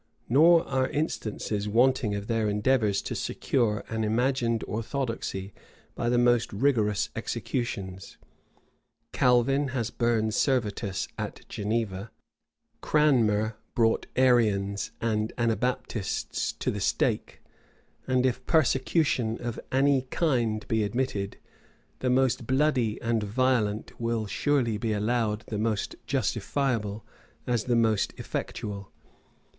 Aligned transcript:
Nor 0.27 0.67
are 0.67 0.89
instances 0.89 1.69
wanting 1.69 2.15
of 2.15 2.25
their 2.25 2.49
endeavors 2.49 3.03
to 3.03 3.13
secure 3.13 3.83
an 3.87 4.03
imagined 4.03 4.63
orthodoxy 4.67 5.53
by 5.93 6.09
the 6.09 6.17
most 6.17 6.51
rigorous 6.51 7.11
executions: 7.15 8.17
Calvin 9.13 9.67
has 9.77 9.91
burned 9.91 10.33
Servetus 10.33 11.07
at 11.19 11.47
Geneva; 11.49 12.09
Cranmer 12.81 13.57
brought 13.75 14.07
Arians 14.15 14.89
and 15.01 15.33
Anabaptists 15.37 16.51
to 16.53 16.71
the 16.71 16.81
stake; 16.81 17.39
and 18.07 18.25
if 18.25 18.43
persecution 18.47 19.37
of 19.39 19.59
any 19.71 20.07
kind 20.09 20.67
be 20.67 20.81
admitted, 20.83 21.37
the 21.99 22.09
most 22.09 22.47
bloody 22.47 22.99
and 23.03 23.21
violent 23.21 23.99
will 24.01 24.25
surely 24.25 24.79
be 24.79 24.93
allowed 24.93 25.43
the 25.49 25.59
most 25.59 25.95
justifiable, 26.07 27.05
as 27.45 27.65
the 27.65 27.75
most 27.75 28.13
effectual. 28.19 28.91